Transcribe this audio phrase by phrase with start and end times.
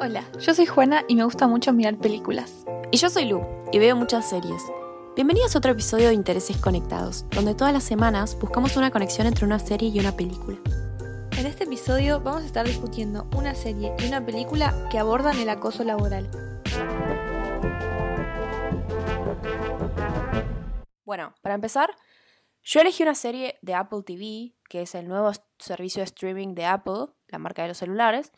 [0.00, 2.64] Hola, yo soy Juana y me gusta mucho mirar películas.
[2.92, 4.62] Y yo soy Lu y veo muchas series.
[5.16, 9.44] Bienvenidos a otro episodio de Intereses Conectados, donde todas las semanas buscamos una conexión entre
[9.44, 10.56] una serie y una película.
[11.36, 15.48] En este episodio vamos a estar discutiendo una serie y una película que abordan el
[15.48, 16.30] acoso laboral.
[21.04, 21.90] Bueno, para empezar,
[22.62, 26.66] yo elegí una serie de Apple TV, que es el nuevo servicio de streaming de
[26.66, 28.30] Apple, la marca de los celulares,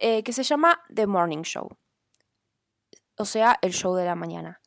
[0.00, 1.68] eh, que se llama The Morning Show,
[3.16, 4.60] o sea, el show de la mañana.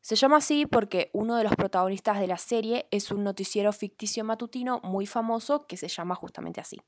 [0.00, 4.24] Se llama así porque uno de los protagonistas de la serie es un noticiero ficticio
[4.24, 6.80] matutino muy famoso que se llama justamente así.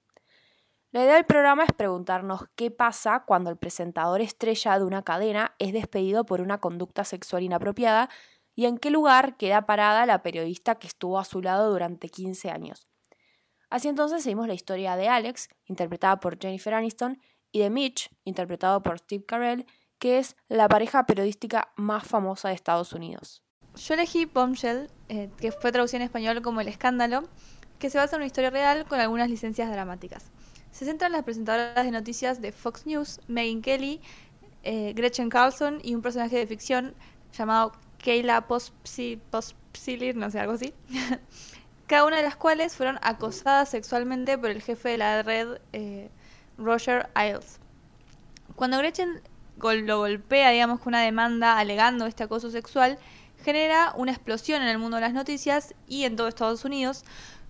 [0.90, 5.54] La idea del programa es preguntarnos qué pasa cuando el presentador estrella de una cadena
[5.58, 8.10] es despedido por una conducta sexual inapropiada
[8.54, 12.50] y en qué lugar queda parada la periodista que estuvo a su lado durante 15
[12.50, 12.88] años.
[13.70, 17.22] Así entonces seguimos la historia de Alex, interpretada por Jennifer Aniston,
[17.52, 19.66] y de Mitch, interpretado por Steve Carell,
[19.98, 23.42] que es la pareja periodística más famosa de Estados Unidos.
[23.76, 27.28] Yo elegí Bombshell, eh, que fue traducida en español como El Escándalo,
[27.78, 30.30] que se basa en una historia real con algunas licencias dramáticas.
[30.72, 34.00] Se centra en las presentadoras de noticias de Fox News, Megan Kelly,
[34.62, 36.94] eh, Gretchen Carlson y un personaje de ficción
[37.32, 37.72] llamado
[38.02, 40.72] Kayla Pospsilir, no sé, algo así.
[41.86, 46.10] Cada una de las cuales fueron acosadas sexualmente por el jefe de la red eh,
[46.58, 47.58] Roger Ailes.
[48.56, 49.20] Cuando Gretchen
[49.60, 52.98] lo golpea, digamos, con una demanda alegando este acoso sexual,
[53.42, 57.04] genera una explosión en el mundo de las noticias y en todo Estados Unidos,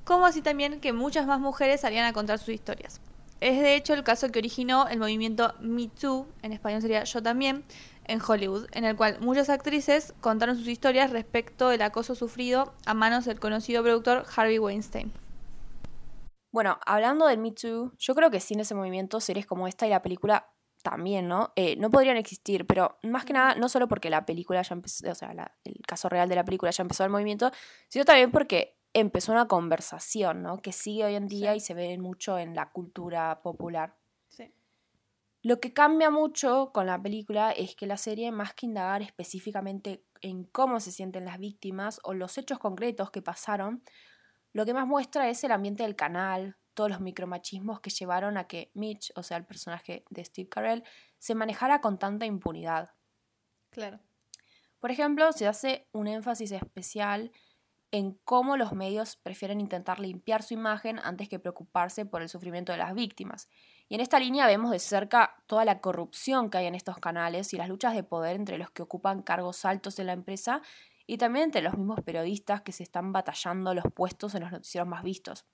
[0.05, 3.01] como así también que muchas más mujeres salían a contar sus historias.
[3.41, 7.23] Es de hecho el caso que originó el movimiento Me Too, en español sería Yo
[7.23, 7.65] también,
[8.05, 12.95] en Hollywood, en el cual muchas actrices contaron sus historias respecto del acoso sufrido a
[12.95, 15.13] manos del conocido productor Harvey Weinstein.
[16.53, 19.91] Bueno, hablando del Me Too, yo creo que sin ese movimiento, series como esta y
[19.91, 21.53] la película también, ¿no?
[21.57, 25.11] Eh, no podrían existir, pero más que nada, no solo porque la película ya empezó,
[25.11, 25.33] o sea,
[25.65, 27.51] el caso real de la película ya empezó el movimiento,
[27.89, 30.59] sino también porque empezó una conversación, ¿no?
[30.59, 33.97] Que sigue hoy en día y se ve mucho en la cultura popular.
[34.29, 34.53] Sí.
[35.43, 40.05] Lo que cambia mucho con la película es que la serie, más que indagar específicamente
[40.21, 43.83] en cómo se sienten las víctimas o los hechos concretos que pasaron,
[44.53, 48.47] lo que más muestra es el ambiente del canal, todos los micromachismos que llevaron a
[48.47, 50.85] que Mitch, o sea, el personaje de Steve Carell,
[51.19, 52.91] se manejara con tanta impunidad.
[53.71, 54.01] Claro.
[54.79, 57.31] Por ejemplo, se hace un énfasis especial
[57.93, 62.73] en cómo los medios prefieren intentar limpiar su imagen antes que preocuparse por el sufrimiento
[62.73, 63.49] de las víctimas.
[63.89, 67.53] Y en esta línea vemos de cerca toda la corrupción que hay en estos canales
[67.53, 70.63] y las luchas de poder entre los que ocupan cargos altos en la empresa
[71.13, 74.89] y también entre los mismos periodistas que se están batallando los puestos en los noticieros
[74.89, 75.45] más vistos.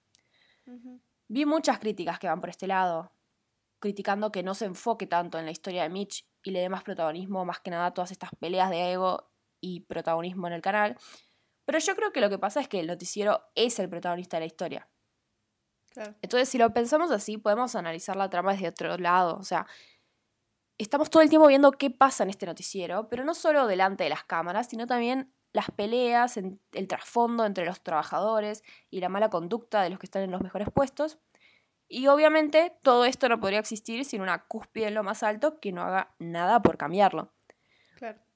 [1.27, 3.11] Vi muchas críticas que van por este lado,
[3.81, 6.85] criticando que no se enfoque tanto en la historia de Mitch y le dé más
[6.85, 10.97] protagonismo, más que nada a todas estas peleas de ego y protagonismo en el canal.
[11.65, 14.43] Pero yo creo que lo que pasa es que el noticiero es el protagonista de
[14.43, 14.89] la historia.
[16.23, 19.37] Entonces, si lo pensamos así, podemos analizar la trama desde otro lado.
[19.39, 19.67] O sea,
[20.79, 24.11] estamos todo el tiempo viendo qué pasa en este noticiero, pero no solo delante de
[24.11, 29.83] las cámaras, sino también las peleas, el trasfondo entre los trabajadores y la mala conducta
[29.83, 31.19] de los que están en los mejores puestos.
[31.89, 35.73] Y obviamente todo esto no podría existir sin una cúspide en lo más alto que
[35.73, 37.33] no haga nada por cambiarlo.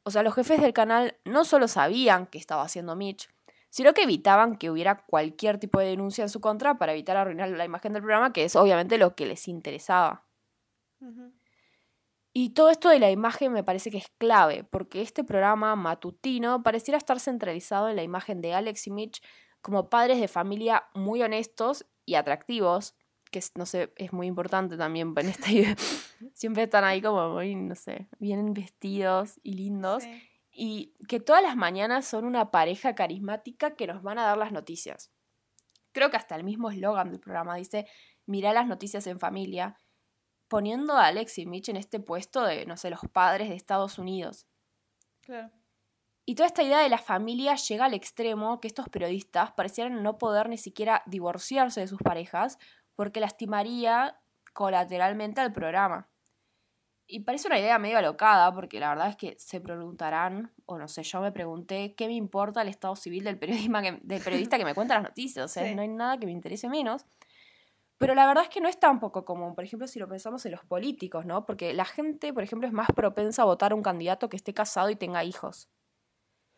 [0.04, 3.28] O sea, los jefes del canal no solo sabían que estaba haciendo Mitch,
[3.70, 7.50] sino que evitaban que hubiera cualquier tipo de denuncia en su contra para evitar arruinar
[7.50, 10.24] la imagen del programa, que es obviamente lo que les interesaba.
[12.34, 16.62] Y todo esto de la imagen me parece que es clave, porque este programa matutino
[16.62, 19.22] pareciera estar centralizado en la imagen de Alex y Mitch
[19.60, 22.94] como padres de familia muy honestos y atractivos,
[23.30, 25.46] que no sé, es muy importante también en esta
[26.34, 30.04] Siempre están ahí como muy, no sé, bien vestidos y lindos.
[30.50, 34.52] Y que todas las mañanas son una pareja carismática que nos van a dar las
[34.52, 35.10] noticias.
[35.92, 37.86] Creo que hasta el mismo eslogan del programa dice,
[38.26, 39.76] mira las noticias en familia
[40.52, 43.98] poniendo a Alex y Mitch en este puesto de, no sé, los padres de Estados
[43.98, 44.46] Unidos.
[45.22, 45.50] Claro.
[46.26, 50.18] Y toda esta idea de la familia llega al extremo que estos periodistas parecieran no
[50.18, 52.58] poder ni siquiera divorciarse de sus parejas
[52.94, 54.20] porque lastimaría
[54.52, 56.10] colateralmente al programa.
[57.06, 60.86] Y parece una idea medio alocada, porque la verdad es que se preguntarán, o no
[60.86, 64.74] sé, yo me pregunté qué me importa el estado civil del, del periodista que me
[64.74, 65.46] cuenta las noticias.
[65.46, 67.06] O sea, no hay nada que me interese menos.
[68.02, 70.44] Pero la verdad es que no es tan poco común, por ejemplo, si lo pensamos
[70.44, 71.46] en los políticos, ¿no?
[71.46, 74.52] Porque la gente, por ejemplo, es más propensa a votar a un candidato que esté
[74.52, 75.68] casado y tenga hijos.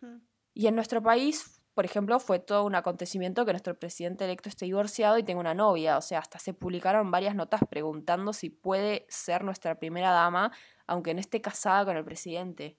[0.01, 0.21] Hmm.
[0.55, 4.65] Y en nuestro país, por ejemplo, fue todo un acontecimiento que nuestro presidente electo esté
[4.65, 5.99] divorciado y tenga una novia.
[5.99, 10.51] O sea, hasta se publicaron varias notas preguntando si puede ser nuestra primera dama
[10.87, 12.79] aunque no esté casada con el presidente.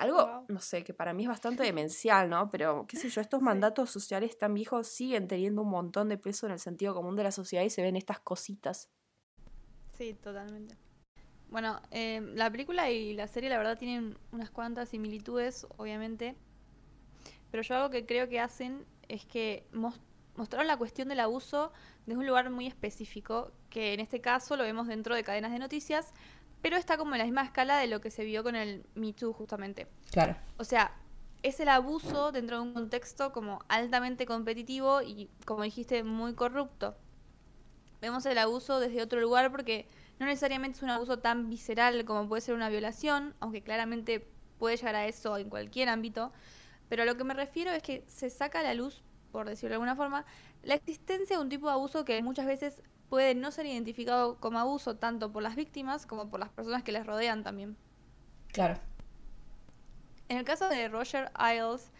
[0.00, 2.48] Algo, no sé, que para mí es bastante demencial, ¿no?
[2.48, 6.46] Pero, qué sé yo, estos mandatos sociales tan viejos siguen teniendo un montón de peso
[6.46, 8.88] en el sentido común de la sociedad y se ven estas cositas.
[9.98, 10.74] Sí, totalmente.
[11.50, 16.34] Bueno, eh, la película y la serie la verdad tienen unas cuantas similitudes, obviamente.
[17.50, 19.66] Pero yo algo que creo que hacen es que
[20.34, 21.72] mostraron la cuestión del abuso
[22.06, 25.58] desde un lugar muy específico, que en este caso lo vemos dentro de cadenas de
[25.58, 26.14] noticias,
[26.62, 29.12] pero está como en la misma escala de lo que se vio con el Me
[29.12, 29.86] Too justamente.
[30.10, 30.36] Claro.
[30.58, 30.92] O sea,
[31.42, 36.96] es el abuso dentro de un contexto como altamente competitivo y, como dijiste, muy corrupto.
[38.00, 42.28] Vemos el abuso desde otro lugar porque no necesariamente es un abuso tan visceral como
[42.28, 44.26] puede ser una violación, aunque claramente
[44.58, 46.32] puede llegar a eso en cualquier ámbito.
[46.88, 49.02] Pero a lo que me refiero es que se saca a la luz,
[49.32, 50.26] por decirlo de alguna forma,
[50.62, 54.58] la existencia de un tipo de abuso que muchas veces puede no ser identificado como
[54.58, 57.76] abuso tanto por las víctimas como por las personas que les rodean también.
[58.52, 58.78] Claro.
[60.28, 61.90] En el caso de Roger Ailes,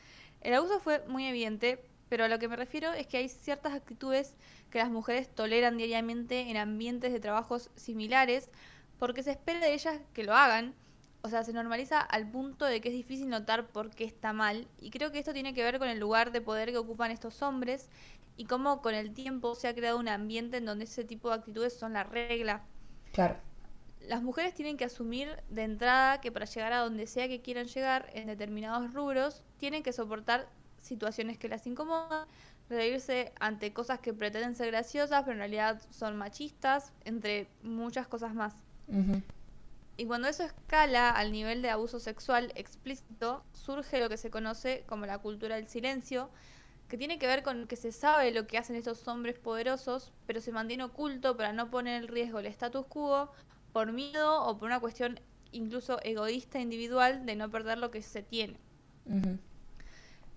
[0.40, 3.74] el abuso fue muy evidente, pero a lo que me refiero es que hay ciertas
[3.74, 4.36] actitudes
[4.70, 8.48] que las mujeres toleran diariamente en ambientes de trabajos similares
[9.00, 10.74] porque se espera de ellas que lo hagan.
[11.22, 14.68] O sea, se normaliza al punto de que es difícil notar por qué está mal.
[14.80, 17.42] Y creo que esto tiene que ver con el lugar de poder que ocupan estos
[17.42, 17.90] hombres
[18.36, 21.36] y cómo con el tiempo se ha creado un ambiente en donde ese tipo de
[21.36, 22.62] actitudes son la regla.
[23.12, 23.36] Claro.
[24.08, 27.66] Las mujeres tienen que asumir de entrada que para llegar a donde sea que quieran
[27.66, 30.48] llegar en determinados rubros, tienen que soportar
[30.80, 32.26] situaciones que las incomodan,
[32.70, 38.34] reírse ante cosas que pretenden ser graciosas, pero en realidad son machistas, entre muchas cosas
[38.34, 38.54] más.
[39.96, 44.82] Y cuando eso escala al nivel de abuso sexual explícito, surge lo que se conoce
[44.86, 46.30] como la cultura del silencio,
[46.90, 50.40] que tiene que ver con que se sabe lo que hacen estos hombres poderosos, pero
[50.40, 53.30] se mantiene oculto para no poner en riesgo el status quo
[53.72, 55.20] por miedo o por una cuestión
[55.52, 58.56] incluso egoísta individual de no perder lo que se tiene.
[59.06, 59.38] En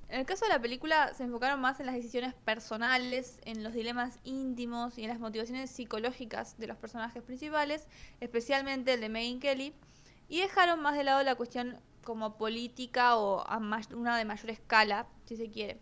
[0.09, 4.19] el caso de la película se enfocaron más en las decisiones personales, en los dilemas
[4.23, 7.87] íntimos y en las motivaciones psicológicas de los personajes principales,
[8.19, 9.73] especialmente el de Megan Kelly,
[10.29, 13.57] y dejaron más de lado la cuestión como política o a
[13.95, 15.79] una de mayor escala, si se quiere.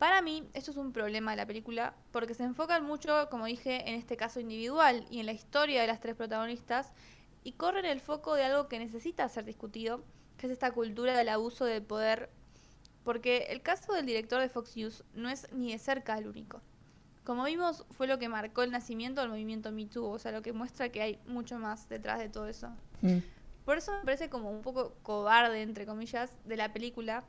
[0.00, 3.86] Para mí, esto es un problema de la película porque se enfocan mucho, como dije,
[3.86, 6.94] en este caso individual y en la historia de las tres protagonistas
[7.44, 10.02] y corren el foco de algo que necesita ser discutido,
[10.38, 12.30] que es esta cultura del abuso del poder,
[13.04, 16.62] porque el caso del director de Fox News no es ni de cerca el único.
[17.22, 20.40] Como vimos, fue lo que marcó el nacimiento del movimiento Me Too, o sea, lo
[20.40, 22.70] que muestra que hay mucho más detrás de todo eso.
[23.02, 23.18] Mm.
[23.66, 27.22] Por eso me parece como un poco cobarde, entre comillas, de la película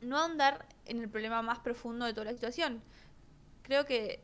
[0.00, 2.82] no ahondar en el problema más profundo de toda la situación.
[3.62, 4.20] Creo que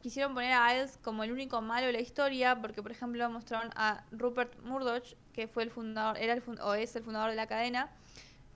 [0.00, 3.70] quisieron poner a Iles como el único malo de la historia, porque por ejemplo mostraron
[3.76, 7.46] a Rupert Murdoch, que fue el fundador, era el o es el fundador de la
[7.46, 7.90] cadena,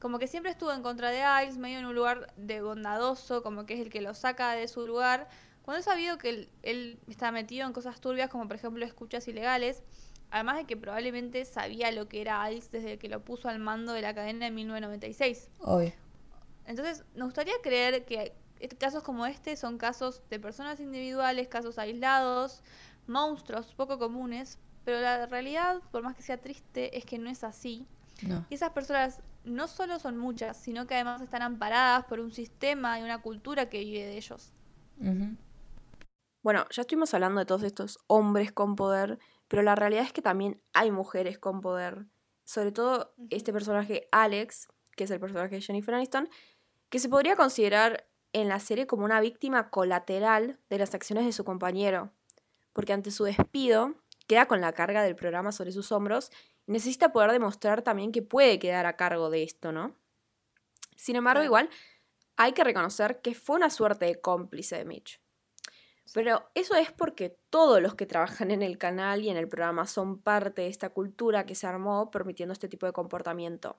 [0.01, 3.67] como que siempre estuvo en contra de Iles, medio en un lugar de bondadoso, como
[3.67, 5.29] que es el que lo saca de su lugar,
[5.63, 9.27] cuando he sabido que él, él está metido en cosas turbias, como por ejemplo escuchas
[9.29, 9.83] ilegales,
[10.31, 13.93] además de que probablemente sabía lo que era Iles desde que lo puso al mando
[13.93, 15.49] de la cadena en 1996.
[15.61, 16.04] Obvio.
[16.67, 18.35] Entonces, nos gustaría creer que
[18.79, 22.63] casos como este son casos de personas individuales, casos aislados,
[23.07, 27.45] monstruos poco comunes, pero la realidad, por más que sea triste, es que no es
[27.45, 27.87] así.
[28.49, 32.99] Y esas personas no solo son muchas, sino que además están amparadas por un sistema
[32.99, 34.53] y una cultura que vive de ellos.
[36.43, 39.19] Bueno, ya estuvimos hablando de todos estos hombres con poder,
[39.49, 42.07] pero la realidad es que también hay mujeres con poder.
[42.45, 46.29] Sobre todo este personaje Alex, que es el personaje de Jennifer Aniston,
[46.89, 51.33] que se podría considerar en la serie como una víctima colateral de las acciones de
[51.33, 52.11] su compañero,
[52.73, 53.95] porque ante su despido
[54.27, 56.31] queda con la carga del programa sobre sus hombros
[56.67, 59.95] y necesita poder demostrar también que puede quedar a cargo de esto, ¿no?
[60.97, 61.71] Sin embargo, igual
[62.37, 65.21] hay que reconocer que fue una suerte de cómplice de Mitch.
[66.13, 69.87] Pero eso es porque todos los que trabajan en el canal y en el programa
[69.87, 73.77] son parte de esta cultura que se armó permitiendo este tipo de comportamiento.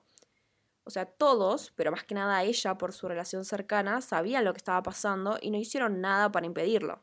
[0.86, 4.58] O sea, todos, pero más que nada ella por su relación cercana, sabían lo que
[4.58, 7.02] estaba pasando y no hicieron nada para impedirlo.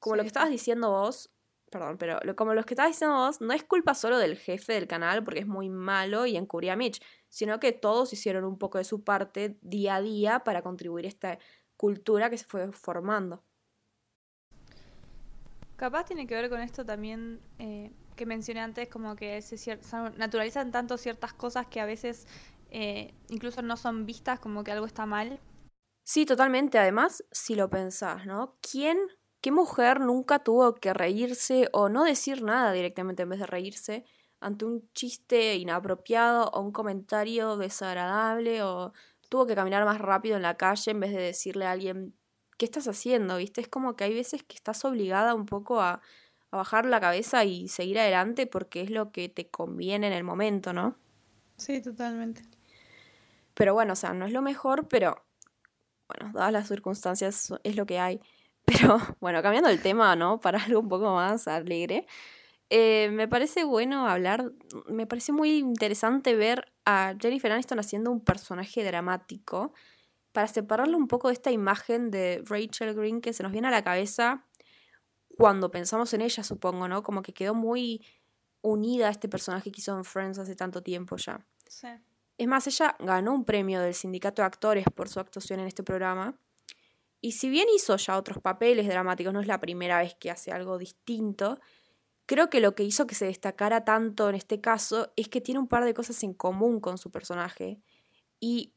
[0.00, 1.30] Como lo que estabas diciendo vos,
[1.70, 4.88] perdón, pero como lo que estabas diciendo vos, no es culpa solo del jefe del
[4.88, 8.78] canal porque es muy malo y encubría a Mitch, sino que todos hicieron un poco
[8.78, 11.38] de su parte día a día para contribuir a esta
[11.76, 13.44] cultura que se fue formando.
[15.76, 19.78] Capaz tiene que ver con esto también eh, que mencioné antes, como que se
[20.16, 22.26] naturalizan tanto ciertas cosas que a veces
[22.74, 25.40] eh, incluso no son vistas como que algo está mal.
[26.02, 26.78] Sí, totalmente.
[26.78, 28.56] Además, si lo pensás, ¿no?
[28.60, 28.98] ¿Quién,
[29.40, 34.04] qué mujer nunca tuvo que reírse o no decir nada directamente en vez de reírse
[34.40, 38.92] ante un chiste inapropiado o un comentario desagradable o
[39.30, 42.14] tuvo que caminar más rápido en la calle en vez de decirle a alguien,
[42.58, 43.36] ¿qué estás haciendo?
[43.38, 43.60] ¿Viste?
[43.62, 46.02] Es como que hay veces que estás obligada un poco a,
[46.50, 50.24] a bajar la cabeza y seguir adelante porque es lo que te conviene en el
[50.24, 50.98] momento, ¿no?
[51.56, 52.42] Sí, totalmente.
[53.54, 55.24] Pero bueno, o sea, no es lo mejor, pero
[56.08, 58.20] bueno, dadas las circunstancias es lo que hay.
[58.66, 60.40] Pero bueno, cambiando el tema, ¿no?
[60.40, 62.06] Para algo un poco más alegre.
[62.70, 64.52] Eh, me parece bueno hablar,
[64.88, 69.74] me parece muy interesante ver a Jennifer Aniston haciendo un personaje dramático
[70.32, 73.70] para separarlo un poco de esta imagen de Rachel Green que se nos viene a
[73.70, 74.46] la cabeza
[75.36, 77.02] cuando pensamos en ella, supongo, ¿no?
[77.02, 78.04] Como que quedó muy
[78.62, 81.44] unida a este personaje que hizo en Friends hace tanto tiempo ya.
[81.68, 81.88] Sí.
[82.36, 85.82] Es más, ella ganó un premio del sindicato de actores por su actuación en este
[85.82, 86.38] programa.
[87.20, 90.52] Y si bien hizo ya otros papeles dramáticos, no es la primera vez que hace
[90.52, 91.58] algo distinto,
[92.26, 95.60] creo que lo que hizo que se destacara tanto en este caso es que tiene
[95.60, 97.80] un par de cosas en común con su personaje.
[98.40, 98.74] Y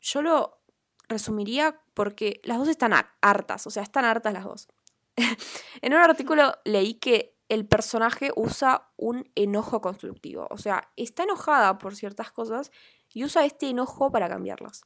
[0.00, 0.60] yo lo
[1.08, 4.68] resumiría porque las dos están hartas, o sea, están hartas las dos.
[5.82, 10.46] en un artículo leí que el personaje usa un enojo constructivo.
[10.50, 12.70] O sea, está enojada por ciertas cosas
[13.12, 14.82] y usa este enojo para cambiarlas.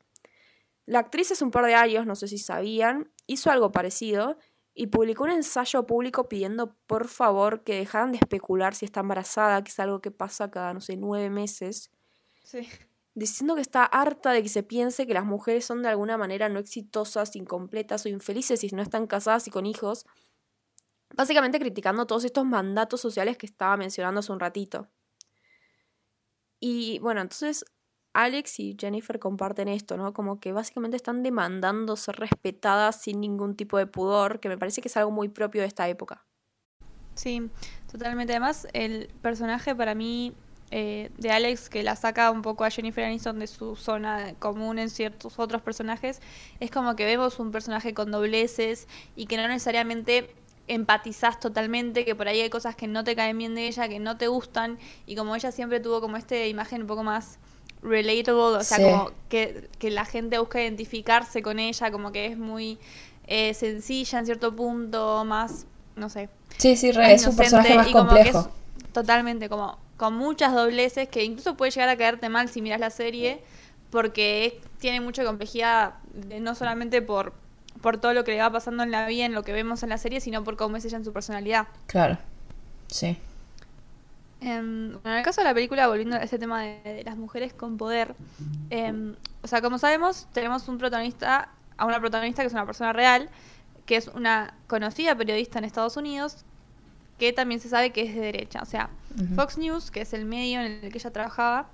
[0.86, 4.38] La actriz hace un par de años, no sé si sabían, hizo algo parecido
[4.74, 9.62] y publicó un ensayo público pidiendo por favor que dejaran de especular si está embarazada,
[9.62, 11.90] que es algo que pasa cada, no sé, nueve meses.
[12.44, 12.66] Sí.
[13.14, 16.48] Diciendo que está harta de que se piense que las mujeres son de alguna manera
[16.48, 20.06] no exitosas, incompletas o infelices si no están casadas y con hijos
[21.14, 24.88] Básicamente criticando todos estos mandatos sociales que estaba mencionando hace un ratito.
[26.60, 27.64] Y bueno, entonces
[28.12, 30.12] Alex y Jennifer comparten esto, ¿no?
[30.12, 34.80] Como que básicamente están demandando ser respetadas sin ningún tipo de pudor, que me parece
[34.80, 36.24] que es algo muy propio de esta época.
[37.14, 37.50] Sí,
[37.90, 38.32] totalmente.
[38.32, 40.34] Además, el personaje para mí
[40.70, 44.78] eh, de Alex, que la saca un poco a Jennifer Aniston de su zona común
[44.78, 46.20] en ciertos otros personajes,
[46.60, 48.86] es como que vemos un personaje con dobleces
[49.16, 50.34] y que no necesariamente
[50.68, 53.98] empatizás totalmente, que por ahí hay cosas que no te caen bien de ella, que
[53.98, 57.38] no te gustan, y como ella siempre tuvo como esta imagen un poco más
[57.82, 62.78] relatable, o sea, como que, la gente busca identificarse con ella, como que es muy
[63.26, 66.28] eh, sencilla en cierto punto, más, no sé.
[66.56, 68.50] Sí, sí, es un personaje más complejo.
[68.92, 72.90] totalmente, como con muchas dobleces, que incluso puede llegar a caerte mal si miras la
[72.90, 73.42] serie,
[73.90, 75.94] porque tiene mucha complejidad,
[76.40, 77.32] no solamente por
[77.80, 79.90] por todo lo que le va pasando en la vida, en lo que vemos en
[79.90, 81.68] la serie, sino por cómo es ella en su personalidad.
[81.86, 82.18] Claro,
[82.88, 83.18] sí.
[84.40, 87.76] Em, en el caso de la película, volviendo a ese tema de, las mujeres con
[87.76, 88.14] poder,
[88.70, 92.92] em, o sea, como sabemos, tenemos un protagonista, a una protagonista que es una persona
[92.92, 93.28] real,
[93.84, 96.44] que es una conocida periodista en Estados Unidos,
[97.18, 98.60] que también se sabe que es de derecha.
[98.62, 98.90] O sea,
[99.34, 101.68] Fox News, que es el medio en el que ella trabajaba,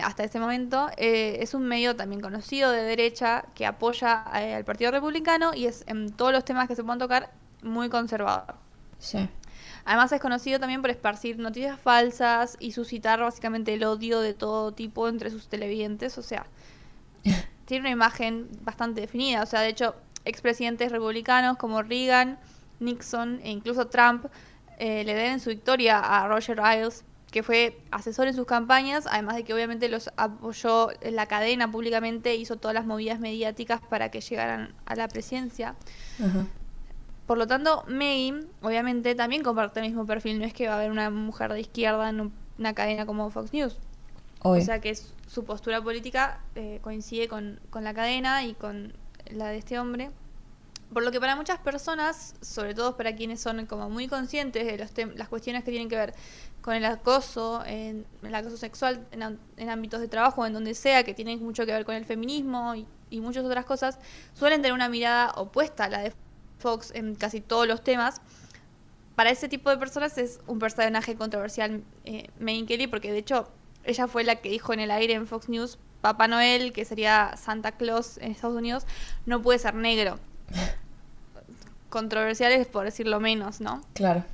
[0.00, 4.64] hasta ese momento, eh, es un medio también conocido de derecha que apoya eh, al
[4.64, 7.30] Partido Republicano y es en todos los temas que se puedan tocar
[7.62, 8.54] muy conservador.
[8.98, 9.28] Sí.
[9.84, 14.72] Además es conocido también por esparcir noticias falsas y suscitar básicamente el odio de todo
[14.72, 16.16] tipo entre sus televidentes.
[16.16, 16.46] O sea,
[17.66, 19.42] tiene una imagen bastante definida.
[19.42, 19.94] O sea, de hecho,
[20.24, 22.38] expresidentes republicanos como Reagan,
[22.80, 24.26] Nixon e incluso Trump
[24.78, 29.42] le deben su victoria a Roger Ailes que fue asesor en sus campañas, además de
[29.42, 34.20] que obviamente los apoyó en la cadena públicamente, hizo todas las movidas mediáticas para que
[34.20, 35.74] llegaran a la presidencia.
[37.26, 40.38] Por lo tanto, May, obviamente, también comparte el mismo perfil.
[40.38, 43.52] No es que va a haber una mujer de izquierda en una cadena como Fox
[43.54, 43.78] News.
[44.42, 48.92] O sea que su postura política eh, coincide con, con la cadena y con
[49.30, 50.10] la de este hombre.
[50.92, 54.76] Por lo que para muchas personas, sobre todo para quienes son como muy conscientes de
[54.76, 56.14] los las cuestiones que tienen que ver
[56.60, 61.42] con el acoso, el acoso sexual en, ámbitos de trabajo, en donde sea, que tienen
[61.42, 63.98] mucho que ver con el feminismo y, muchas otras cosas,
[64.32, 66.12] suelen tener una mirada opuesta a la de
[66.58, 68.20] Fox en casi todos los temas.
[69.16, 73.50] Para ese tipo de personas es un personaje controversial eh, Kelly, porque de hecho
[73.84, 77.36] ella fue la que dijo en el aire en Fox News, Papá Noel, que sería
[77.36, 78.86] Santa Claus en Estados Unidos,
[79.26, 80.18] no puede ser negro.
[81.92, 83.82] Controversiales por decirlo menos, ¿no?
[83.92, 84.24] Claro.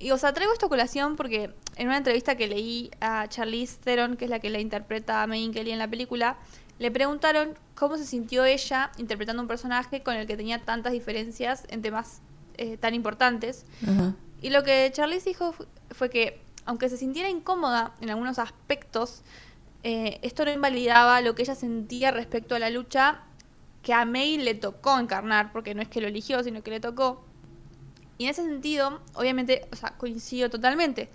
[0.00, 4.24] Y os traigo esta colación porque en una entrevista que leí a Charlize Theron, que
[4.26, 6.36] es la que la interpreta a Megyn Kelly en la película,
[6.78, 11.64] le preguntaron cómo se sintió ella interpretando un personaje con el que tenía tantas diferencias
[11.68, 12.20] en temas
[12.56, 13.64] eh, tan importantes.
[14.42, 15.54] Y lo que Charlize dijo
[15.90, 19.22] fue que, aunque se sintiera incómoda en algunos aspectos,
[19.84, 23.22] eh, esto no invalidaba lo que ella sentía respecto a la lucha
[23.88, 26.78] que a May le tocó encarnar, porque no es que lo eligió, sino que le
[26.78, 27.24] tocó.
[28.18, 31.08] Y en ese sentido, obviamente, o sea, coincido totalmente.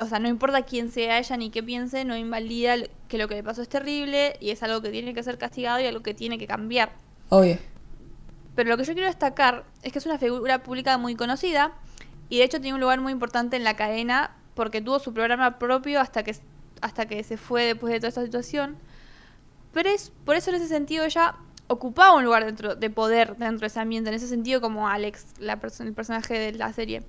[0.00, 2.74] o sea, no importa quién sea ella ni qué piense, no invalida
[3.06, 5.78] que lo que le pasó es terrible y es algo que tiene que ser castigado
[5.78, 6.90] y algo que tiene que cambiar.
[7.28, 7.58] Obvio.
[8.56, 11.74] Pero lo que yo quiero destacar es que es una figura pública muy conocida
[12.28, 15.60] y de hecho tiene un lugar muy importante en la cadena porque tuvo su programa
[15.60, 16.34] propio hasta que,
[16.80, 18.78] hasta que se fue después de toda esta situación.
[19.72, 21.36] Pero es, por eso en ese sentido ella
[21.70, 25.24] ocupaba un lugar dentro de poder dentro de ese ambiente, en ese sentido como Alex,
[25.38, 27.04] la el personaje de la serie.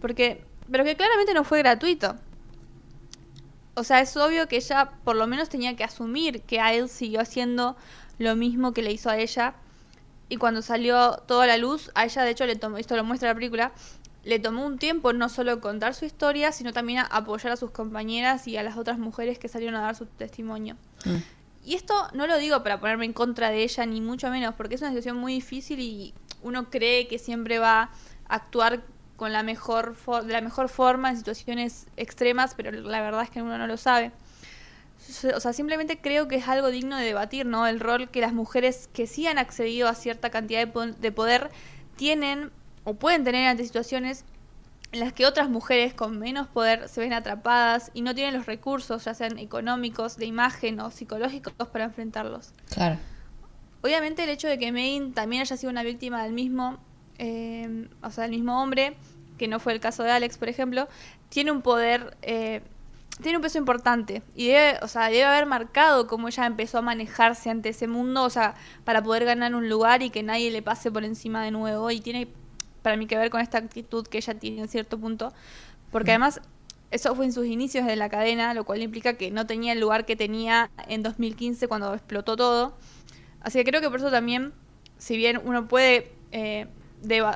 [0.00, 2.16] Porque, pero que claramente no fue gratuito.
[3.74, 6.88] O sea, es obvio que ella por lo menos tenía que asumir que a él
[6.88, 7.76] siguió haciendo
[8.18, 9.56] lo mismo que le hizo a ella.
[10.30, 13.28] Y cuando salió toda la luz, a ella de hecho le tomó, esto lo muestra
[13.28, 13.72] la película,
[14.24, 18.48] le tomó un tiempo no solo contar su historia, sino también apoyar a sus compañeras
[18.48, 20.76] y a las otras mujeres que salieron a dar su testimonio.
[21.04, 21.37] Mm.
[21.64, 24.76] Y esto no lo digo para ponerme en contra de ella, ni mucho menos, porque
[24.76, 27.90] es una situación muy difícil y uno cree que siempre va a
[28.34, 28.82] actuar
[29.16, 33.42] con la mejor de la mejor forma en situaciones extremas, pero la verdad es que
[33.42, 34.12] uno no lo sabe.
[35.34, 37.66] O sea, simplemente creo que es algo digno de debatir, ¿no?
[37.66, 41.50] El rol que las mujeres que sí han accedido a cierta cantidad de poder
[41.96, 42.50] tienen
[42.84, 44.24] o pueden tener ante situaciones
[44.92, 48.46] en las que otras mujeres con menos poder se ven atrapadas y no tienen los
[48.46, 52.52] recursos, ya sean económicos, de imagen o psicológicos, para enfrentarlos.
[52.72, 52.98] Claro.
[53.82, 56.78] Obviamente el hecho de que Maine también haya sido una víctima del mismo,
[57.18, 58.96] eh, o sea, del mismo hombre,
[59.36, 60.88] que no fue el caso de Alex, por ejemplo,
[61.28, 62.62] tiene un poder, eh,
[63.22, 66.82] tiene un peso importante y debe, o sea, debe haber marcado cómo ella empezó a
[66.82, 68.54] manejarse ante ese mundo, o sea,
[68.84, 72.00] para poder ganar un lugar y que nadie le pase por encima de nuevo y
[72.00, 72.28] tiene
[72.82, 75.32] para mí que ver con esta actitud que ella tiene en cierto punto,
[75.90, 76.40] porque además
[76.90, 79.80] eso fue en sus inicios de la cadena, lo cual implica que no tenía el
[79.80, 82.74] lugar que tenía en 2015 cuando explotó todo.
[83.40, 84.52] Así que creo que por eso también,
[84.96, 86.66] si bien uno puede eh,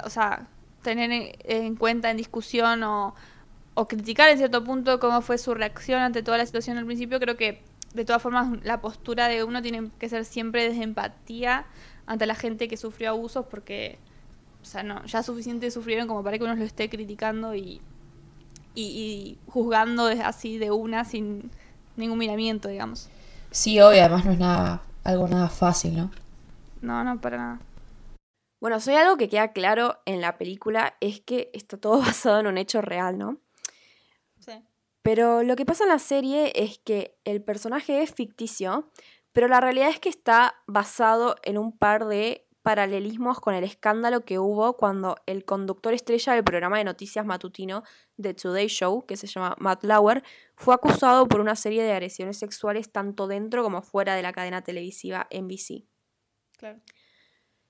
[0.05, 0.49] o sea,
[0.83, 3.15] tener en, cuenta en discusión o,
[3.75, 7.21] o criticar en cierto punto cómo fue su reacción ante toda la situación al principio,
[7.21, 7.63] creo que
[7.95, 11.67] de todas formas la postura de uno tiene que ser siempre desde empatía
[12.07, 13.99] ante la gente que sufrió abusos porque
[14.63, 17.81] o sea, no, ya suficiente sufrieron como para que uno lo esté criticando y,
[18.75, 21.51] y, juzgando así de una sin
[21.97, 23.09] ningún miramiento, digamos.
[23.51, 26.11] Sí, obvio, además no es nada, algo nada fácil, ¿no?
[26.81, 27.61] No, no, para nada.
[28.61, 32.47] Bueno, soy algo que queda claro en la película es que está todo basado en
[32.47, 33.39] un hecho real, ¿no?
[34.39, 34.53] Sí.
[35.03, 38.89] Pero lo que pasa en la serie es que el personaje es ficticio,
[39.33, 44.25] pero la realidad es que está basado en un par de paralelismos con el escándalo
[44.25, 47.83] que hubo cuando el conductor estrella del programa de noticias matutino
[48.21, 50.23] The Today Show, que se llama Matt Lauer,
[50.55, 54.63] fue acusado por una serie de agresiones sexuales tanto dentro como fuera de la cadena
[54.63, 55.85] televisiva NBC.
[56.57, 56.81] Claro.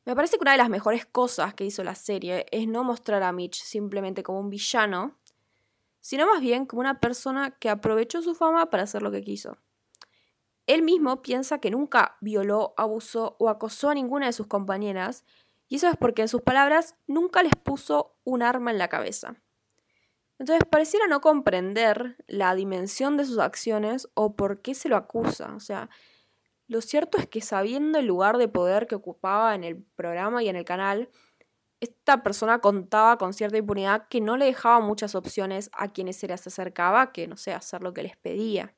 [0.04, 3.22] Me parece que una de las mejores cosas que hizo la serie es no mostrar
[3.22, 5.16] a Mitch simplemente como un villano,
[6.00, 9.56] sino más bien como una persona que aprovechó su fama para hacer lo que quiso.
[10.66, 15.24] Él mismo piensa que nunca violó, abusó o acosó a ninguna de sus compañeras,
[15.68, 19.42] y eso es porque en sus palabras nunca les puso un arma en la cabeza.
[20.38, 25.54] Entonces pareciera no comprender la dimensión de sus acciones o por qué se lo acusa.
[25.54, 25.88] O sea,
[26.66, 30.48] lo cierto es que sabiendo el lugar de poder que ocupaba en el programa y
[30.48, 31.10] en el canal,
[31.80, 36.28] esta persona contaba con cierta impunidad que no le dejaba muchas opciones a quienes se
[36.28, 38.74] les acercaba que, no sé, hacer lo que les pedía.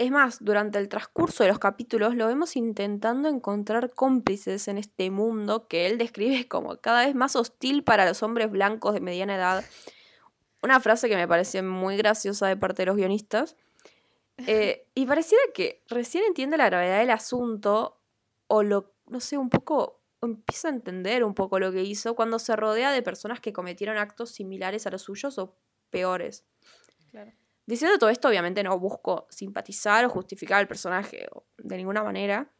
[0.00, 5.10] Es más, durante el transcurso de los capítulos lo vemos intentando encontrar cómplices en este
[5.10, 9.36] mundo que él describe como cada vez más hostil para los hombres blancos de mediana
[9.36, 9.64] edad.
[10.62, 13.58] Una frase que me parece muy graciosa de parte de los guionistas.
[14.38, 18.00] Eh, y pareciera que recién entiende la gravedad del asunto
[18.46, 22.38] o lo, no sé, un poco, empieza a entender un poco lo que hizo cuando
[22.38, 25.58] se rodea de personas que cometieron actos similares a los suyos o
[25.90, 26.46] peores.
[27.10, 27.32] Claro.
[27.70, 32.50] Diciendo todo esto, obviamente no busco simpatizar o justificar al personaje de ninguna manera,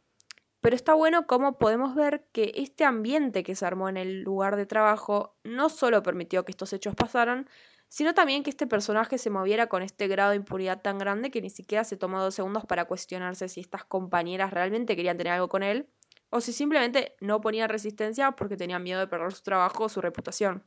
[0.60, 4.54] pero está bueno cómo podemos ver que este ambiente que se armó en el lugar
[4.54, 7.48] de trabajo no solo permitió que estos hechos pasaran,
[7.88, 11.42] sino también que este personaje se moviera con este grado de impunidad tan grande que
[11.42, 15.48] ni siquiera se tomó dos segundos para cuestionarse si estas compañeras realmente querían tener algo
[15.48, 15.88] con él,
[16.28, 20.00] o si simplemente no ponían resistencia porque tenían miedo de perder su trabajo o su
[20.00, 20.64] reputación.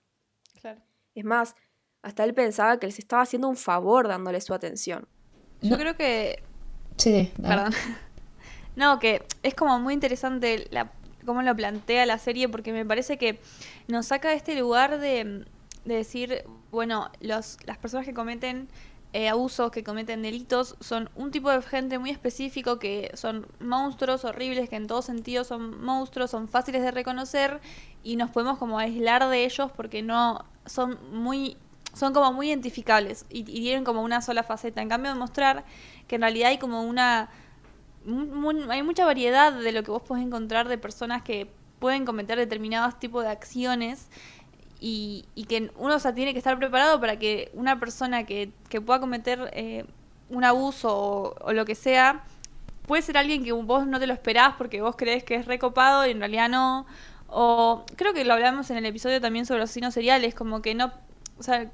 [0.60, 0.82] Claro.
[1.15, 1.56] Es más,
[2.04, 5.08] hasta él pensaba que les estaba haciendo un favor dándole su atención.
[5.62, 6.44] Yo creo que...
[6.98, 7.74] Sí, perdón.
[8.76, 10.92] no, que es como muy interesante la,
[11.26, 13.39] cómo lo plantea la serie porque me parece que
[13.88, 15.46] nos saca de este lugar de,
[15.86, 18.68] decir, bueno, los, las personas que cometen
[19.13, 24.26] eh, abusos, que cometen delitos, son un tipo de gente muy específico que son monstruos
[24.26, 27.62] horribles, que en todo sentido son monstruos, son fáciles de reconocer
[28.04, 31.58] y nos podemos como aislar de ellos porque no son muy
[31.93, 34.82] son como muy identificables y, y tienen como una sola faceta.
[34.82, 35.63] En cambio, demostrar
[36.08, 37.29] que en realidad hay como una...
[38.69, 42.97] hay mucha variedad de lo que vos podés encontrar de personas que pueden cometer determinados
[42.99, 44.08] tipos de acciones
[44.79, 48.82] y, y que uno o tiene que estar preparado para que una persona que, que
[48.82, 49.86] pueda cometer eh,
[50.29, 52.23] un abuso o, o, lo que sea,
[52.88, 56.06] puede ser alguien que vos no te lo esperás porque vos crees que es recopado
[56.06, 56.86] y en realidad no.
[57.27, 60.75] O creo que lo hablamos en el episodio también sobre los asesinos seriales, como que
[60.75, 60.91] no...
[61.39, 61.71] O sea,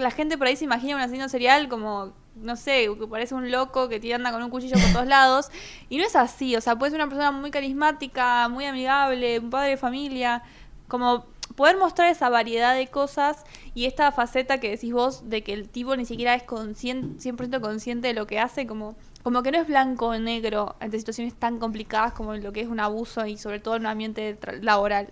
[0.00, 3.50] la gente por ahí se imagina un asesino serial como no sé, que parece un
[3.50, 5.50] loco que anda con un cuchillo por todos lados.
[5.88, 9.50] Y no es así, o sea, puede ser una persona muy carismática, muy amigable, un
[9.50, 10.42] padre de familia,
[10.88, 15.52] como poder mostrar esa variedad de cosas y esta faceta que decís vos de que
[15.52, 19.50] el tipo ni siquiera es consciente, 100% consciente de lo que hace, como, como que
[19.50, 23.26] no es blanco o negro ante situaciones tan complicadas como lo que es un abuso
[23.26, 25.08] y sobre todo en un ambiente laboral.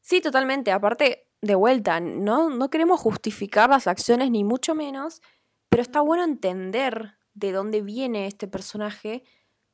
[0.00, 0.72] Sí, totalmente.
[0.72, 2.48] Aparte, de vuelta, ¿no?
[2.50, 5.20] No queremos justificar las acciones ni mucho menos,
[5.68, 9.24] pero está bueno entender de dónde viene este personaje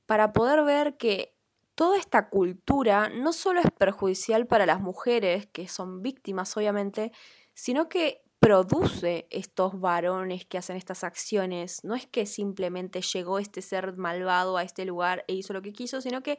[0.07, 1.37] para poder ver que
[1.75, 7.13] toda esta cultura no solo es perjudicial para las mujeres, que son víctimas obviamente,
[7.55, 11.85] sino que produce estos varones que hacen estas acciones.
[11.85, 15.73] No es que simplemente llegó este ser malvado a este lugar e hizo lo que
[15.73, 16.39] quiso, sino que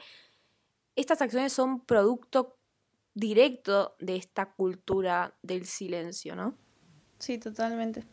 [0.96, 2.59] estas acciones son producto
[3.14, 6.56] directo de esta cultura del silencio, ¿no?
[7.20, 8.06] Sí, totalmente.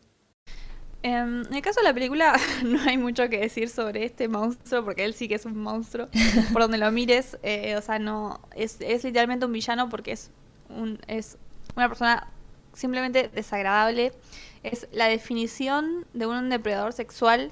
[1.03, 4.83] Em, en el caso de la película no hay mucho que decir sobre este monstruo,
[4.83, 6.07] porque él sí que es un monstruo,
[6.53, 10.31] por donde lo mires, eh, o sea, no, es, es, literalmente un villano porque es,
[10.69, 11.37] un, es
[11.75, 12.27] una persona
[12.73, 14.11] simplemente desagradable,
[14.63, 17.51] es la definición de un depredador sexual.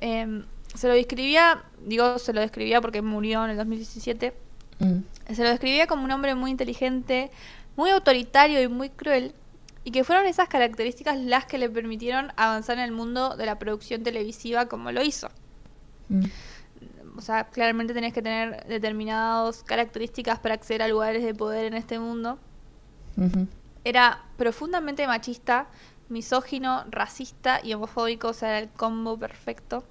[0.00, 0.44] Eh,
[0.74, 4.34] se lo describía, digo, se lo describía porque murió en el 2017,
[4.78, 5.34] mm.
[5.34, 7.30] se lo describía como un hombre muy inteligente,
[7.76, 9.34] muy autoritario y muy cruel,
[9.84, 13.58] y que fueron esas características las que le permitieron avanzar en el mundo de la
[13.58, 15.28] producción televisiva como lo hizo.
[16.08, 16.24] Mm.
[17.16, 21.74] O sea, claramente tenés que tener determinadas características para acceder a lugares de poder en
[21.74, 22.38] este mundo.
[23.82, 25.66] Era profundamente machista,
[26.08, 29.82] misógino, racista y homofóbico, o sea, era el combo perfecto.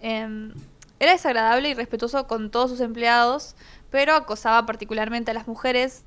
[0.00, 0.52] Em,
[1.00, 3.56] era desagradable y respetuoso con todos sus empleados,
[3.94, 6.02] pero acosaba particularmente a las mujeres,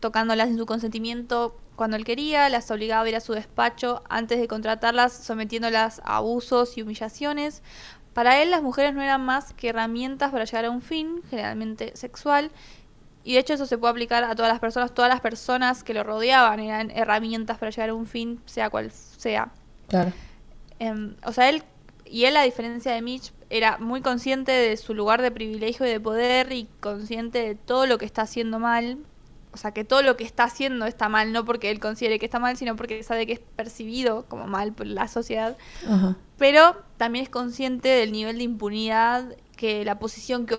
[0.00, 4.40] tocándolas en su consentimiento cuando él quería, las obligaba a ir a su despacho antes
[4.40, 7.62] de contratarlas, sometiéndolas a abusos y humillaciones.
[8.14, 11.96] Para él las mujeres no eran más que herramientas para llegar a un fin, generalmente
[11.96, 12.50] sexual,
[13.22, 15.94] y de hecho eso se puede aplicar a todas las personas, todas las personas que
[15.94, 19.52] lo rodeaban eran herramientas para llegar a un fin, sea cual sea.
[19.86, 20.12] Claro.
[20.80, 21.62] Eh, o sea, él,
[22.10, 25.90] y él a diferencia de Mitch, era muy consciente de su lugar de privilegio y
[25.90, 28.98] de poder y consciente de todo lo que está haciendo mal,
[29.52, 32.26] o sea, que todo lo que está haciendo está mal, no porque él considere que
[32.26, 35.56] está mal, sino porque sabe que es percibido como mal por la sociedad.
[36.38, 40.56] Pero también es consciente del nivel de impunidad que la posición que,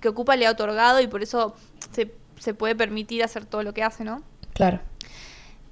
[0.00, 1.54] que ocupa le ha otorgado y por eso
[1.92, 4.22] se, se, puede permitir hacer todo lo que hace, ¿no?
[4.54, 4.80] Claro.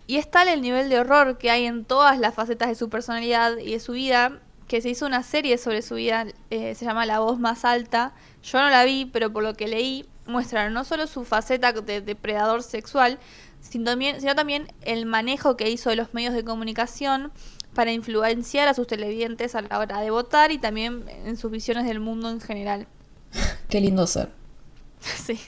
[0.08, 2.88] Y es tal el nivel de horror que hay en todas las facetas de su
[2.90, 6.84] personalidad y de su vida que se hizo una serie sobre su vida, eh, se
[6.84, 8.14] llama La voz más alta.
[8.42, 12.00] Yo no la vi, pero por lo que leí, muestra no solo su faceta de
[12.00, 13.18] depredador sexual,
[13.60, 17.32] sino también, sino también el manejo que hizo de los medios de comunicación
[17.74, 21.84] para influenciar a sus televidentes a la hora de votar y también en sus visiones
[21.84, 22.88] del mundo en general.
[23.68, 24.30] Qué lindo ser.
[25.00, 25.38] sí.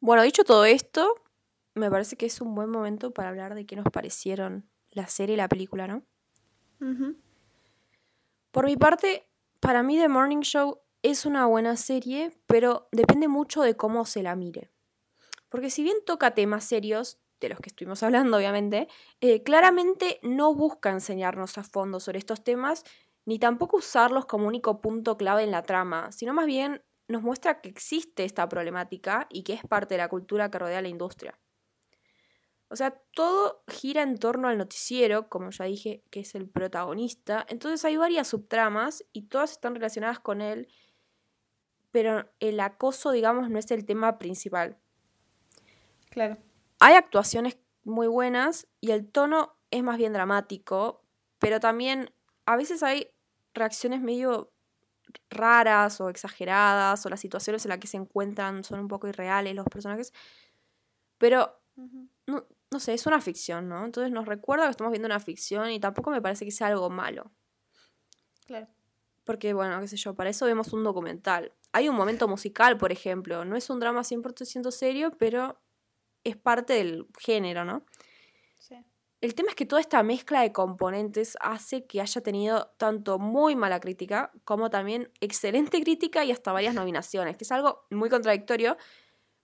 [0.00, 1.14] Bueno, dicho todo esto,
[1.74, 5.34] me parece que es un buen momento para hablar de qué nos parecieron la serie
[5.34, 6.02] y la película, ¿no?
[8.54, 13.62] Por mi parte, para mí The Morning Show es una buena serie, pero depende mucho
[13.62, 14.70] de cómo se la mire.
[15.48, 18.86] Porque si bien toca temas serios, de los que estuvimos hablando obviamente,
[19.20, 22.84] eh, claramente no busca enseñarnos a fondo sobre estos temas,
[23.26, 27.60] ni tampoco usarlos como único punto clave en la trama, sino más bien nos muestra
[27.60, 31.40] que existe esta problemática y que es parte de la cultura que rodea la industria.
[32.74, 37.46] O sea, todo gira en torno al noticiero, como ya dije, que es el protagonista.
[37.48, 40.68] Entonces hay varias subtramas y todas están relacionadas con él
[41.94, 44.76] pero el acoso, digamos, no es el tema principal.
[46.10, 46.38] Claro.
[46.80, 51.04] Hay actuaciones muy buenas y el tono es más bien dramático,
[51.38, 52.12] pero también
[52.46, 53.12] a veces hay
[53.54, 54.50] reacciones medio
[55.30, 59.54] raras o exageradas o las situaciones en las que se encuentran son un poco irreales
[59.54, 60.12] los personajes.
[61.16, 61.60] Pero
[62.26, 63.84] no, no sé, es una ficción, ¿no?
[63.84, 66.90] Entonces nos recuerda que estamos viendo una ficción y tampoco me parece que sea algo
[66.90, 67.30] malo.
[68.46, 68.66] Claro.
[69.22, 71.52] Porque, bueno, qué sé yo, para eso vemos un documental.
[71.70, 73.44] Hay un momento musical, por ejemplo.
[73.44, 75.62] No es un drama 100% serio, pero
[76.24, 77.86] es parte del género, ¿no?
[78.58, 78.74] Sí.
[79.20, 83.54] El tema es que toda esta mezcla de componentes hace que haya tenido tanto muy
[83.54, 88.76] mala crítica como también excelente crítica y hasta varias nominaciones, que es algo muy contradictorio,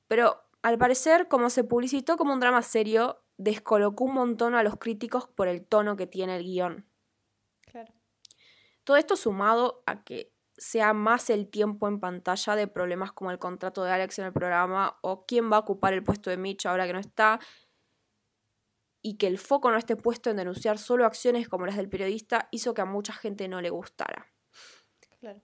[0.09, 4.77] pero al parecer, como se publicitó como un drama serio, descolocó un montón a los
[4.77, 6.87] críticos por el tono que tiene el guion.
[7.62, 7.92] Claro.
[8.85, 13.38] Todo esto sumado a que sea más el tiempo en pantalla de problemas como el
[13.38, 16.66] contrato de Alex en el programa o quién va a ocupar el puesto de Mitch
[16.66, 17.40] ahora que no está,
[19.03, 22.49] y que el foco no esté puesto en denunciar solo acciones como las del periodista
[22.51, 24.27] hizo que a mucha gente no le gustara.
[25.20, 25.40] Claro.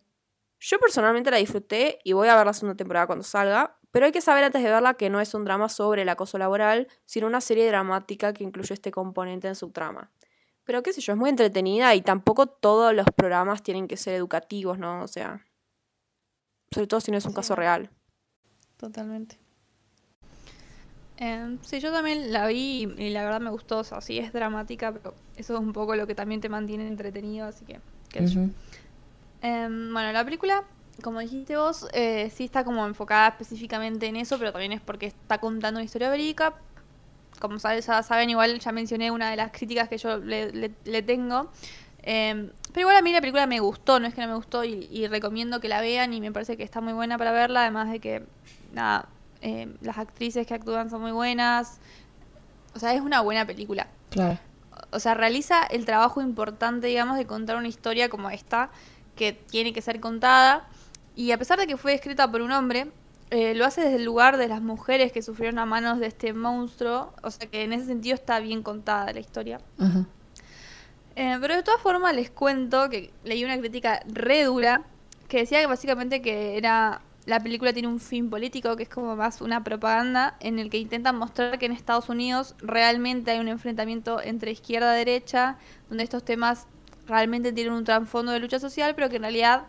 [0.59, 4.13] Yo personalmente la disfruté y voy a ver la segunda temporada cuando salga, pero hay
[4.13, 7.27] que saber antes de verla que no es un drama sobre el acoso laboral, sino
[7.27, 10.11] una serie dramática que incluye este componente en su trama.
[10.65, 14.13] Pero qué sé yo, es muy entretenida y tampoco todos los programas tienen que ser
[14.15, 15.03] educativos, ¿no?
[15.03, 15.47] O sea,
[16.71, 17.37] sobre todo si no es un Sí.
[17.37, 17.89] caso real.
[18.77, 19.39] Totalmente.
[21.17, 23.79] Em, sí, yo también la vi y, y la verdad me gustó.
[23.79, 26.87] O sea, sí es dramática, pero eso es un poco lo que también te mantiene
[26.87, 27.81] entretenido, así que...
[29.43, 30.65] Em, bueno, la película,
[31.03, 35.07] como dijiste vos, eh, sí está como enfocada específicamente en eso, pero también es porque
[35.07, 36.55] está contando una historia verídica.
[37.41, 40.73] Como sabes, ya saben, igual ya mencioné una de las críticas que yo le, le-
[40.85, 41.51] le tengo.
[42.03, 44.65] Em, pero igual a mí la película me gustó, no es que no me gustó
[44.65, 47.63] y, y recomiendo que la vean y me parece que está muy buena para verla,
[47.63, 48.25] además de que,
[48.73, 49.09] nada,
[49.43, 51.79] em, las actrices que actúan son muy buenas.
[52.75, 54.39] O sea, es una buena película Claro.
[54.93, 58.71] o sea, realiza el trabajo importante, digamos, de contar una historia como esta,
[59.17, 60.69] que tiene que ser contada.
[61.17, 62.93] Y a pesar de que fue escrita por un hombre,
[63.31, 66.33] eh, lo hace desde el lugar de las mujeres que sufrieron a manos de este
[66.33, 67.13] monstruo.
[67.23, 69.61] O sea que en ese sentido está bien contada la historia.
[69.79, 70.07] Ajá.
[71.17, 74.83] Eh, pero de todas formas les cuento que leí una crítica re dura
[75.29, 79.17] que decía que básicamente que era la película tiene un fin político que es como
[79.17, 83.49] más una propaganda en el que intentan mostrar que en Estados Unidos realmente hay un
[83.49, 85.57] enfrentamiento entre izquierda y derecha
[85.89, 86.67] donde estos temas
[87.07, 89.67] realmente tienen un trasfondo de lucha social pero que en realidad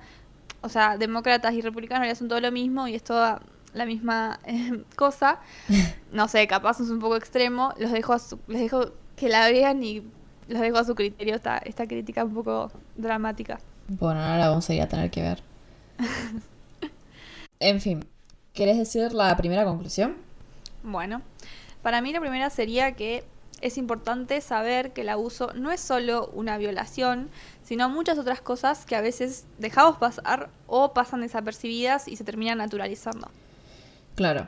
[0.62, 3.41] o sea demócratas y republicanos realidad son todo lo mismo y es toda
[3.74, 5.39] la misma eh, cosa
[6.12, 9.50] no sé capaz es un poco extremo los dejo a su- les dejo que la
[9.50, 10.04] vean y
[10.48, 13.60] los dejo a su criterio esta, esta crítica un poco dramática.
[13.89, 15.43] Bueno, ahora la vamos a ir a tener que ver.
[17.60, 18.08] En fin,
[18.54, 20.15] ¿querés decir la primera conclusión?
[20.84, 21.22] Bueno,
[21.82, 23.24] para mí la primera sería que
[23.62, 27.30] es importante saber que el abuso no es solo una violación,
[27.63, 32.60] sino muchas otras cosas que a veces dejamos pasar o pasan desapercibidas y se terminan
[32.60, 33.30] naturalizando.
[34.15, 34.48] Claro.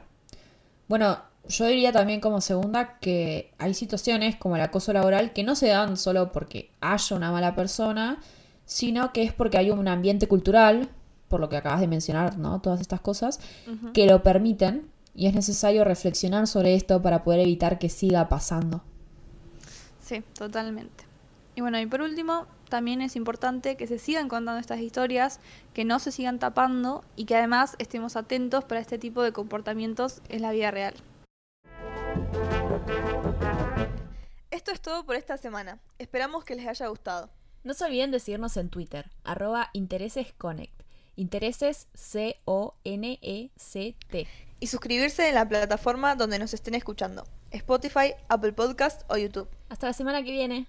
[0.87, 5.55] Bueno, yo diría también como segunda que hay situaciones como el acoso laboral que no
[5.55, 8.19] se dan solo porque haya una mala persona,
[8.65, 10.89] sino que es porque hay un ambiente cultural,
[11.27, 12.61] por lo que acabas de mencionar, ¿no?
[12.61, 13.39] Todas estas cosas,
[13.93, 18.83] que lo permiten y es necesario reflexionar sobre esto para poder evitar que siga pasando.
[20.09, 21.05] Sí, totalmente.
[21.53, 25.39] Y bueno, y por último, también es importante que se sigan contando estas historias,
[25.71, 30.23] que no se sigan tapando y que además estemos atentos para este tipo de comportamientos
[30.29, 30.95] en la vida real.
[34.49, 35.77] Esto es todo por esta semana.
[35.99, 37.29] Esperamos que les haya gustado.
[37.63, 40.73] No se olviden de seguirnos en Twitter, arroba interesesconnect.
[41.17, 42.47] Intereses C-O-N-E-C-T.
[44.59, 47.25] Y suscribirse en la plataforma donde nos estén escuchando.
[47.51, 49.47] Spotify, Apple Podcast o YouTube.
[49.69, 50.67] Hasta la semana que viene.